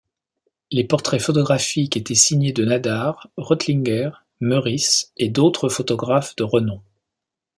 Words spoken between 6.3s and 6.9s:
de renom.